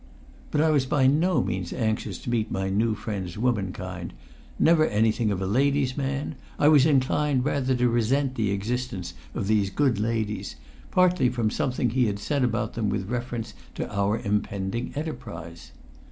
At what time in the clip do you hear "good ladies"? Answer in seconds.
9.69-10.55